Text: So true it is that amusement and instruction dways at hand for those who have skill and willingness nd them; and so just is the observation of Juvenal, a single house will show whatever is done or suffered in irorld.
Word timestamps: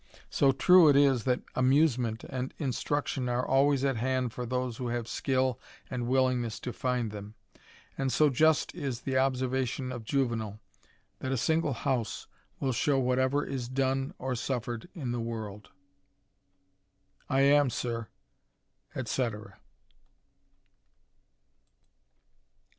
So 0.31 0.51
true 0.51 0.89
it 0.89 0.95
is 0.95 1.25
that 1.25 1.41
amusement 1.53 2.23
and 2.23 2.55
instruction 2.57 3.27
dways 3.27 3.83
at 3.85 3.97
hand 3.97 4.33
for 4.33 4.47
those 4.47 4.77
who 4.77 4.87
have 4.87 5.07
skill 5.07 5.59
and 5.91 6.07
willingness 6.07 6.59
nd 6.59 7.11
them; 7.11 7.35
and 7.99 8.11
so 8.11 8.31
just 8.31 8.73
is 8.73 9.01
the 9.01 9.19
observation 9.19 9.91
of 9.91 10.03
Juvenal, 10.03 10.59
a 11.19 11.37
single 11.37 11.73
house 11.73 12.25
will 12.59 12.73
show 12.73 12.97
whatever 12.97 13.45
is 13.45 13.69
done 13.69 14.15
or 14.17 14.33
suffered 14.33 14.89
in 14.95 15.11
irorld. 15.11 15.67